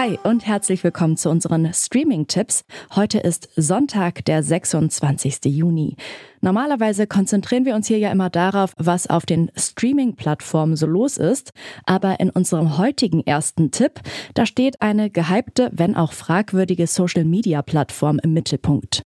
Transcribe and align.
Hi 0.00 0.16
und 0.22 0.46
herzlich 0.46 0.84
willkommen 0.84 1.16
zu 1.16 1.28
unseren 1.28 1.74
Streaming-Tipps. 1.74 2.62
Heute 2.94 3.18
ist 3.18 3.48
Sonntag, 3.56 4.24
der 4.26 4.44
26. 4.44 5.46
Juni. 5.46 5.96
Normalerweise 6.40 7.08
konzentrieren 7.08 7.64
wir 7.64 7.74
uns 7.74 7.88
hier 7.88 7.98
ja 7.98 8.12
immer 8.12 8.30
darauf, 8.30 8.74
was 8.76 9.10
auf 9.10 9.26
den 9.26 9.50
Streaming-Plattformen 9.56 10.76
so 10.76 10.86
los 10.86 11.16
ist. 11.16 11.50
Aber 11.84 12.20
in 12.20 12.30
unserem 12.30 12.78
heutigen 12.78 13.26
ersten 13.26 13.72
Tipp, 13.72 14.00
da 14.34 14.46
steht 14.46 14.80
eine 14.82 15.10
gehypte, 15.10 15.68
wenn 15.72 15.96
auch 15.96 16.12
fragwürdige 16.12 16.86
Social-Media-Plattform 16.86 18.20
im 18.22 18.32
Mittelpunkt. 18.34 19.02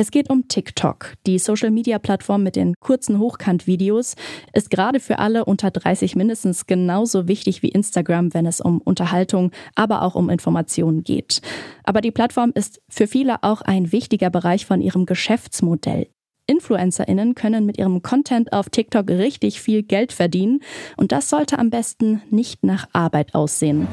Es 0.00 0.12
geht 0.12 0.30
um 0.30 0.46
TikTok. 0.46 1.14
Die 1.26 1.40
Social-Media-Plattform 1.40 2.44
mit 2.44 2.54
den 2.54 2.74
kurzen 2.78 3.18
Hochkant-Videos 3.18 4.14
ist 4.52 4.70
gerade 4.70 5.00
für 5.00 5.18
alle 5.18 5.44
unter 5.44 5.72
30 5.72 6.14
mindestens 6.14 6.66
genauso 6.66 7.26
wichtig 7.26 7.64
wie 7.64 7.70
Instagram, 7.70 8.32
wenn 8.32 8.46
es 8.46 8.60
um 8.60 8.80
Unterhaltung, 8.80 9.50
aber 9.74 10.02
auch 10.02 10.14
um 10.14 10.30
Informationen 10.30 11.02
geht. 11.02 11.42
Aber 11.82 12.00
die 12.00 12.12
Plattform 12.12 12.52
ist 12.54 12.80
für 12.88 13.08
viele 13.08 13.42
auch 13.42 13.60
ein 13.60 13.90
wichtiger 13.90 14.30
Bereich 14.30 14.66
von 14.66 14.80
ihrem 14.80 15.04
Geschäftsmodell. 15.04 16.06
InfluencerInnen 16.46 17.34
können 17.34 17.66
mit 17.66 17.76
ihrem 17.76 18.00
Content 18.00 18.52
auf 18.52 18.70
TikTok 18.70 19.08
richtig 19.08 19.60
viel 19.60 19.82
Geld 19.82 20.12
verdienen 20.12 20.60
und 20.96 21.10
das 21.10 21.28
sollte 21.28 21.58
am 21.58 21.70
besten 21.70 22.22
nicht 22.30 22.62
nach 22.62 22.86
Arbeit 22.92 23.34
aussehen. 23.34 23.88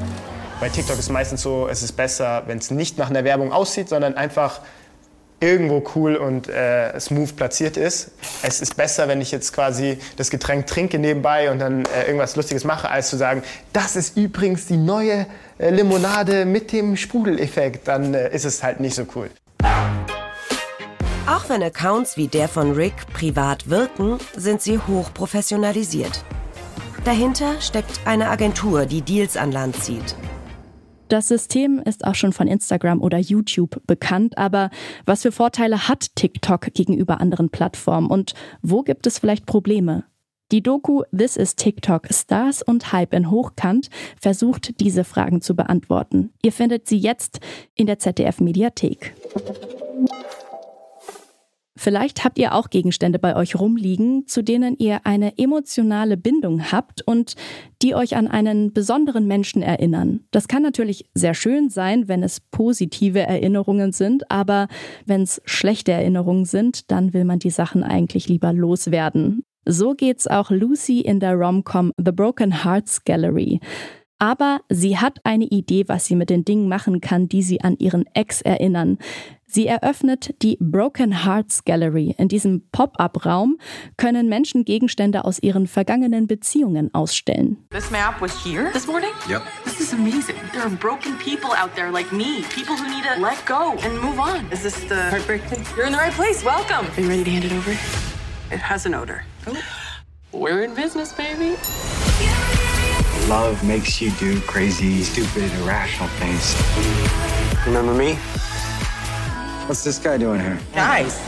Bei 0.60 0.68
TikTok 0.68 1.00
ist 1.00 1.10
meistens 1.10 1.42
so, 1.42 1.66
es 1.66 1.82
ist 1.82 1.94
besser, 1.94 2.44
wenn 2.46 2.58
es 2.58 2.70
nicht 2.70 2.96
nach 2.96 3.10
einer 3.10 3.24
Werbung 3.24 3.50
aussieht, 3.50 3.88
sondern 3.88 4.14
einfach 4.14 4.60
irgendwo 5.40 5.82
cool 5.94 6.16
und 6.16 6.48
äh, 6.48 6.98
smooth 6.98 7.36
platziert 7.36 7.76
ist. 7.76 8.12
Es 8.42 8.60
ist 8.60 8.76
besser, 8.76 9.06
wenn 9.08 9.20
ich 9.20 9.30
jetzt 9.30 9.52
quasi 9.52 9.98
das 10.16 10.30
Getränk 10.30 10.66
trinke 10.66 10.98
nebenbei 10.98 11.50
und 11.50 11.58
dann 11.58 11.84
äh, 11.84 12.06
irgendwas 12.06 12.36
Lustiges 12.36 12.64
mache, 12.64 12.90
als 12.90 13.10
zu 13.10 13.16
sagen, 13.16 13.42
das 13.72 13.96
ist 13.96 14.16
übrigens 14.16 14.66
die 14.66 14.78
neue 14.78 15.26
äh, 15.58 15.70
Limonade 15.70 16.46
mit 16.46 16.72
dem 16.72 16.96
Sprudeleffekt. 16.96 17.86
Dann 17.88 18.14
äh, 18.14 18.34
ist 18.34 18.44
es 18.44 18.62
halt 18.62 18.80
nicht 18.80 18.94
so 18.94 19.04
cool. 19.14 19.30
Auch 21.26 21.48
wenn 21.48 21.62
Accounts 21.62 22.16
wie 22.16 22.28
der 22.28 22.48
von 22.48 22.72
Rick 22.72 22.94
privat 23.12 23.68
wirken, 23.68 24.18
sind 24.36 24.62
sie 24.62 24.78
hoch 24.78 25.12
professionalisiert. 25.12 26.24
Dahinter 27.04 27.60
steckt 27.60 28.00
eine 28.04 28.30
Agentur, 28.30 28.86
die 28.86 29.02
Deals 29.02 29.36
an 29.36 29.52
Land 29.52 29.82
zieht. 29.82 30.16
Das 31.08 31.28
System 31.28 31.80
ist 31.84 32.04
auch 32.04 32.14
schon 32.14 32.32
von 32.32 32.48
Instagram 32.48 33.00
oder 33.00 33.18
YouTube 33.18 33.80
bekannt, 33.86 34.36
aber 34.38 34.70
was 35.04 35.22
für 35.22 35.32
Vorteile 35.32 35.88
hat 35.88 36.16
TikTok 36.16 36.72
gegenüber 36.74 37.20
anderen 37.20 37.50
Plattformen 37.50 38.08
und 38.08 38.34
wo 38.62 38.82
gibt 38.82 39.06
es 39.06 39.18
vielleicht 39.18 39.46
Probleme? 39.46 40.04
Die 40.52 40.62
Doku 40.62 41.02
This 41.16 41.36
is 41.36 41.56
TikTok 41.56 42.06
Stars 42.10 42.62
und 42.62 42.92
Hype 42.92 43.14
in 43.14 43.30
Hochkant 43.30 43.88
versucht 44.20 44.80
diese 44.80 45.02
Fragen 45.02 45.40
zu 45.40 45.56
beantworten. 45.56 46.30
Ihr 46.42 46.52
findet 46.52 46.86
sie 46.86 46.98
jetzt 46.98 47.40
in 47.74 47.86
der 47.86 47.98
ZDF 47.98 48.40
Mediathek. 48.40 49.14
Vielleicht 51.76 52.24
habt 52.24 52.38
ihr 52.38 52.54
auch 52.54 52.70
Gegenstände 52.70 53.18
bei 53.18 53.36
euch 53.36 53.54
rumliegen, 53.58 54.26
zu 54.26 54.42
denen 54.42 54.76
ihr 54.78 55.00
eine 55.04 55.38
emotionale 55.38 56.16
Bindung 56.16 56.72
habt 56.72 57.02
und 57.02 57.34
die 57.82 57.94
euch 57.94 58.16
an 58.16 58.28
einen 58.28 58.72
besonderen 58.72 59.26
Menschen 59.26 59.62
erinnern. 59.62 60.20
Das 60.30 60.48
kann 60.48 60.62
natürlich 60.62 61.08
sehr 61.14 61.34
schön 61.34 61.68
sein, 61.68 62.08
wenn 62.08 62.22
es 62.22 62.40
positive 62.40 63.20
Erinnerungen 63.20 63.92
sind, 63.92 64.30
aber 64.30 64.68
wenn 65.04 65.22
es 65.22 65.42
schlechte 65.44 65.92
Erinnerungen 65.92 66.46
sind, 66.46 66.90
dann 66.90 67.12
will 67.12 67.24
man 67.24 67.38
die 67.38 67.50
Sachen 67.50 67.82
eigentlich 67.82 68.28
lieber 68.28 68.52
loswerden. 68.52 69.44
So 69.68 69.94
geht's 69.94 70.26
auch 70.26 70.50
Lucy 70.50 71.00
in 71.00 71.20
der 71.20 71.34
Romcom 71.34 71.92
The 72.02 72.12
Broken 72.12 72.64
Hearts 72.64 73.04
Gallery. 73.04 73.60
Aber 74.18 74.60
sie 74.70 74.98
hat 74.98 75.18
eine 75.24 75.44
Idee, 75.44 75.84
was 75.88 76.06
sie 76.06 76.16
mit 76.16 76.30
den 76.30 76.44
Dingen 76.44 76.68
machen 76.68 77.00
kann, 77.00 77.28
die 77.28 77.42
sie 77.42 77.60
an 77.60 77.76
ihren 77.78 78.06
Ex 78.14 78.40
erinnern. 78.40 78.98
Sie 79.48 79.66
eröffnet 79.66 80.34
die 80.42 80.56
Broken 80.60 81.24
Hearts 81.24 81.64
Gallery. 81.64 82.14
In 82.18 82.28
diesem 82.28 82.62
Pop-up-Raum 82.72 83.58
können 83.96 84.28
Menschen 84.28 84.64
Gegenstände 84.64 85.24
aus 85.24 85.38
ihren 85.38 85.66
vergangenen 85.66 86.26
Beziehungen 86.26 86.92
ausstellen. 86.92 87.58
This 87.70 87.90
map 87.90 88.20
was 88.20 88.32
here 88.44 88.72
this 88.72 88.86
morning? 88.86 89.10
Yep. 89.28 89.42
This 89.64 89.80
is 89.80 89.92
amazing. 89.92 90.36
There 90.52 90.62
are 90.62 90.74
broken 90.76 91.16
people 91.18 91.50
out 91.56 91.74
there 91.76 91.92
like 91.92 92.12
me, 92.12 92.42
people 92.54 92.74
who 92.74 92.84
need 92.88 93.04
to 93.04 93.20
let 93.20 93.44
go 93.46 93.76
and 93.84 94.00
move 94.02 94.18
on. 94.18 94.50
Is 94.50 94.62
this 94.62 94.74
the 94.88 95.10
heartbreak 95.10 95.42
thing? 95.42 95.64
You're 95.76 95.86
in 95.86 95.92
the 95.92 95.98
right 95.98 96.12
place. 96.12 96.42
Welcome. 96.42 96.86
Are 96.96 97.00
you 97.00 97.08
ready 97.08 97.24
to 97.24 97.30
hand 97.30 97.44
it 97.44 97.52
over? 97.52 97.70
It 98.50 98.58
has 98.58 98.84
an 98.86 98.94
odor. 98.94 99.24
Oh. 99.46 99.56
We're 100.32 100.64
in 100.64 100.74
business, 100.74 101.12
baby. 101.12 101.56
Love 103.28 103.64
makes 103.64 104.00
you 104.00 104.12
do 104.12 104.40
crazy, 104.42 105.02
stupid, 105.02 105.50
irrational 105.60 106.08
things. 106.10 106.54
Remember 107.66 107.92
me? 107.92 108.14
What's 109.66 109.82
this 109.82 109.98
guy 109.98 110.16
doing 110.16 110.40
here? 110.40 110.60
Nice. 110.76 111.18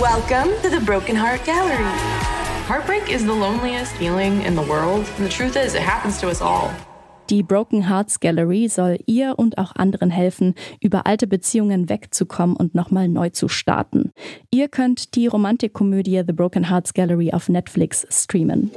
Welcome 0.00 0.58
to 0.62 0.70
the 0.70 0.80
Broken 0.86 1.14
Heart 1.14 1.44
Gallery. 1.44 1.84
Heartbreak 2.64 3.10
is 3.10 3.26
the 3.26 3.34
loneliest 3.34 3.92
feeling 3.96 4.40
in 4.40 4.54
the 4.54 4.62
world, 4.62 5.06
and 5.16 5.26
the 5.26 5.28
truth 5.28 5.54
is, 5.56 5.74
it 5.74 5.82
happens 5.82 6.16
to 6.20 6.30
us 6.30 6.40
all. 6.40 6.74
Die 7.28 7.42
Broken 7.42 7.88
Hearts 7.88 8.20
Gallery 8.20 8.68
soll 8.68 8.98
ihr 9.06 9.34
und 9.36 9.58
auch 9.58 9.74
anderen 9.74 10.10
helfen, 10.10 10.54
über 10.80 11.06
alte 11.06 11.26
Beziehungen 11.26 11.88
wegzukommen 11.88 12.54
und 12.54 12.76
nochmal 12.76 13.08
neu 13.08 13.30
zu 13.30 13.48
starten. 13.48 14.12
Ihr 14.52 14.68
könnt 14.68 15.16
die 15.16 15.26
Romantikkomödie 15.26 16.22
The 16.24 16.32
Broken 16.32 16.68
Hearts 16.68 16.94
Gallery 16.94 17.32
auf 17.32 17.48
Netflix 17.48 18.06
streamen. 18.10 18.70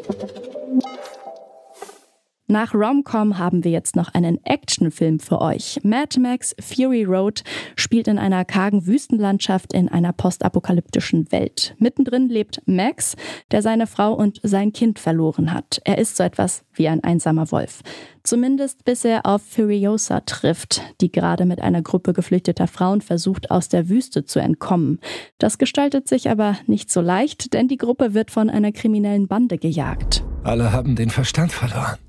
Nach 2.52 2.74
Romcom 2.74 3.38
haben 3.38 3.64
wir 3.64 3.70
jetzt 3.70 3.96
noch 3.96 4.12
einen 4.16 4.44
Actionfilm 4.44 5.20
für 5.20 5.40
euch. 5.40 5.80
Mad 5.84 6.20
Max 6.20 6.56
Fury 6.60 7.04
Road 7.04 7.44
spielt 7.76 8.08
in 8.08 8.18
einer 8.18 8.44
kargen 8.44 8.88
Wüstenlandschaft 8.88 9.72
in 9.72 9.88
einer 9.88 10.14
postapokalyptischen 10.14 11.32
Welt. 11.32 11.76
Mittendrin 11.78 12.28
lebt 12.28 12.60
Max, 12.66 13.16
der 13.52 13.62
seine 13.62 13.86
Frau 13.86 14.16
und 14.16 14.40
sein 14.42 14.74
Kind 14.74 14.98
verloren 14.98 15.54
hat. 15.54 15.80
Er 15.86 16.00
ist 16.00 16.18
so 16.18 16.24
etwas 16.24 16.64
wie 16.74 16.88
ein 16.88 17.04
einsamer 17.04 17.52
Wolf. 17.52 17.84
Zumindest 18.24 18.84
bis 18.84 19.06
er 19.06 19.28
auf 19.28 19.44
Furiosa 19.44 20.22
trifft, 20.22 20.82
die 21.02 21.12
gerade 21.12 21.46
mit 21.46 21.62
einer 21.62 21.84
Gruppe 21.84 22.14
geflüchteter 22.14 22.66
Frauen 22.66 23.02
versucht, 23.02 23.52
aus 23.52 23.70
der 23.70 23.90
Wüste 23.90 24.26
zu 24.26 24.40
entkommen. 24.40 25.00
Das 25.38 25.60
gestaltet 25.60 26.08
sich 26.08 26.32
aber 26.32 26.58
nicht 26.66 26.92
so 26.92 27.02
leicht, 27.02 27.54
denn 27.54 27.68
die 27.68 27.78
Gruppe 27.78 28.16
wird 28.16 28.32
von 28.32 28.50
einer 28.50 28.72
kriminellen 28.72 29.28
Bande 29.28 29.60
gejagt. 29.60 30.24
Alle 30.44 30.72
haben 30.72 30.96
den 30.96 31.12
Verstand 31.12 31.52
verloren. 31.52 32.00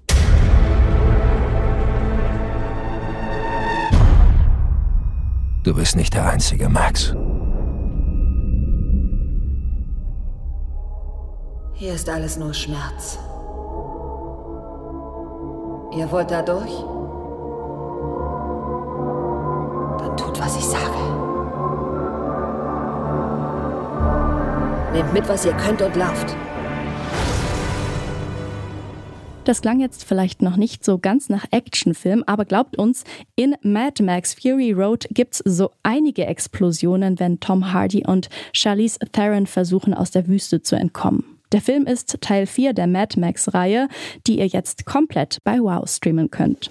Du 5.71 5.77
bist 5.77 5.95
nicht 5.95 6.15
der 6.15 6.29
Einzige, 6.29 6.69
Max. 6.69 7.15
Hier 11.75 11.95
ist 11.95 12.09
alles 12.09 12.37
nur 12.39 12.53
Schmerz. 12.53 13.21
Ihr 15.97 16.11
wollt 16.11 16.33
da 16.33 16.43
durch? 16.43 16.73
Dann 20.01 20.17
tut, 20.17 20.41
was 20.41 20.57
ich 20.57 20.65
sage. 20.65 20.83
Nehmt 24.93 25.13
mit, 25.13 25.29
was 25.29 25.45
ihr 25.45 25.53
könnt 25.53 25.83
und 25.83 25.95
lauft. 25.95 26.37
Das 29.51 29.63
klang 29.63 29.81
jetzt 29.81 30.05
vielleicht 30.05 30.43
noch 30.43 30.57
nicht 30.57 30.85
so 30.85 31.01
ganz 31.01 31.29
nach 31.29 31.45
Actionfilm, 31.51 32.23
aber 32.25 32.45
glaubt 32.45 32.79
uns, 32.79 33.03
in 33.35 33.57
Mad 33.63 34.01
Max 34.01 34.35
Fury 34.35 34.71
Road 34.71 35.09
gibt's 35.11 35.43
so 35.45 35.73
einige 35.83 36.25
Explosionen, 36.25 37.19
wenn 37.19 37.41
Tom 37.41 37.73
Hardy 37.73 38.05
und 38.07 38.29
Charlize 38.53 39.01
Theron 39.11 39.49
versuchen, 39.49 39.93
aus 39.93 40.13
der 40.13 40.29
Wüste 40.29 40.63
zu 40.63 40.77
entkommen. 40.77 41.25
Der 41.51 41.61
Film 41.61 41.87
ist 41.87 42.17
Teil 42.21 42.47
4 42.47 42.75
der 42.75 42.87
Mad 42.87 43.19
Max-Reihe, 43.19 43.89
die 44.29 44.39
ihr 44.39 44.47
jetzt 44.47 44.87
komplett 44.87 45.39
bei 45.43 45.59
Wow 45.59 45.91
streamen 45.91 46.31
könnt. 46.31 46.71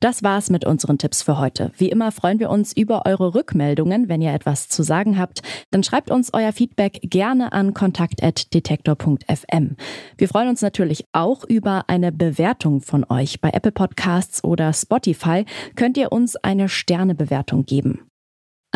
Das 0.00 0.22
war's 0.22 0.50
mit 0.50 0.66
unseren 0.66 0.98
Tipps 0.98 1.22
für 1.22 1.38
heute. 1.38 1.72
Wie 1.78 1.88
immer 1.88 2.12
freuen 2.12 2.38
wir 2.38 2.50
uns 2.50 2.76
über 2.76 3.06
eure 3.06 3.34
Rückmeldungen. 3.34 4.10
Wenn 4.10 4.20
ihr 4.20 4.34
etwas 4.34 4.68
zu 4.68 4.82
sagen 4.82 5.18
habt, 5.18 5.40
dann 5.70 5.82
schreibt 5.82 6.10
uns 6.10 6.34
euer 6.34 6.52
Feedback 6.52 7.00
gerne 7.02 7.54
an 7.54 7.72
kontakt.detektor.fm. 7.72 9.76
Wir 10.18 10.28
freuen 10.28 10.50
uns 10.50 10.60
natürlich 10.60 11.06
auch 11.12 11.44
über 11.44 11.84
eine 11.88 12.12
Bewertung 12.12 12.82
von 12.82 13.06
euch. 13.08 13.40
Bei 13.40 13.48
Apple 13.50 13.72
Podcasts 13.72 14.44
oder 14.44 14.74
Spotify 14.74 15.46
könnt 15.76 15.96
ihr 15.96 16.12
uns 16.12 16.36
eine 16.36 16.68
Sternebewertung 16.68 17.64
geben. 17.64 18.10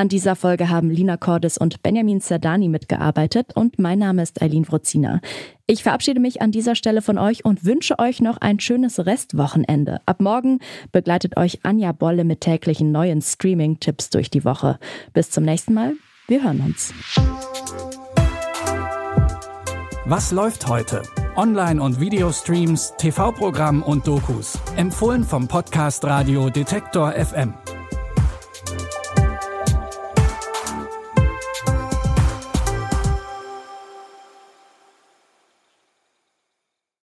An 0.01 0.09
dieser 0.09 0.35
Folge 0.35 0.71
haben 0.71 0.89
Lina 0.89 1.19
Cordes 1.19 1.59
und 1.59 1.83
Benjamin 1.83 2.23
Zerdani 2.23 2.71
mitgearbeitet 2.71 3.55
und 3.55 3.79
mein 3.79 3.99
Name 3.99 4.23
ist 4.23 4.41
Eileen 4.41 4.67
Wrozina. 4.67 5.21
Ich 5.67 5.83
verabschiede 5.83 6.21
mich 6.21 6.41
an 6.41 6.53
dieser 6.53 6.75
Stelle 6.75 7.03
von 7.03 7.19
euch 7.19 7.45
und 7.45 7.67
wünsche 7.67 7.99
euch 7.99 8.23
noch 8.23 8.39
ein 8.39 8.61
schönes 8.61 9.05
Restwochenende. 9.05 10.01
Ab 10.07 10.23
morgen 10.23 10.61
begleitet 10.91 11.37
euch 11.37 11.67
Anja 11.67 11.93
Bolle 11.93 12.25
mit 12.25 12.41
täglichen 12.41 12.93
neuen 12.93 13.21
Streaming-Tipps 13.21 14.09
durch 14.09 14.31
die 14.31 14.43
Woche. 14.43 14.79
Bis 15.13 15.29
zum 15.29 15.45
nächsten 15.45 15.75
Mal. 15.75 15.93
Wir 16.29 16.45
hören 16.45 16.63
uns. 16.63 16.95
Was 20.07 20.33
läuft 20.33 20.67
heute? 20.67 21.03
Online- 21.37 21.83
und 21.83 22.01
Videostreams, 22.01 22.95
TV-Programm 22.97 23.83
und 23.83 24.07
Dokus. 24.07 24.59
Empfohlen 24.77 25.25
vom 25.25 25.47
Podcast 25.47 26.03
Radio 26.07 26.49
Detektor 26.49 27.13
FM. 27.13 27.53